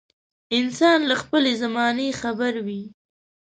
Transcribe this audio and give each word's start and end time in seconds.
انسان 0.57 0.99
له 1.09 1.15
خپلې 1.21 1.51
زمانې 1.63 2.09
خبر 2.21 2.53
وي. 2.65 2.83